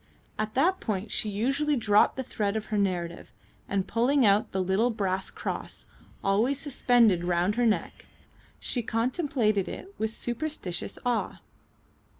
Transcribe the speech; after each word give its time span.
At 0.39 0.55
that 0.55 0.79
point 0.79 1.11
she 1.11 1.29
usually 1.29 1.75
dropped 1.75 2.15
the 2.15 2.23
thread 2.23 2.55
of 2.57 2.65
her 2.73 2.77
narrative, 2.79 3.31
and 3.69 3.87
pulling 3.87 4.25
out 4.25 4.51
the 4.51 4.59
little 4.63 4.89
brass 4.89 5.29
cross, 5.29 5.85
always 6.23 6.59
suspended 6.59 7.23
round 7.23 7.53
her 7.53 7.67
neck, 7.67 8.07
she 8.59 8.81
contemplated 8.81 9.67
it 9.69 9.93
with 9.99 10.09
superstitious 10.09 10.97
awe. 11.05 11.39